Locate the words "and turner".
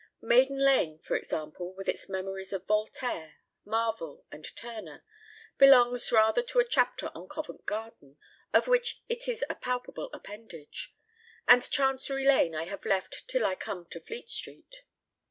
4.31-5.05